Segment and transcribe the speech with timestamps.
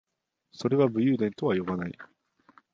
[0.51, 1.95] それは武勇伝とは呼ばない